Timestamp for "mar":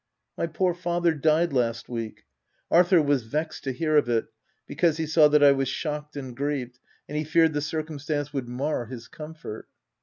8.49-8.87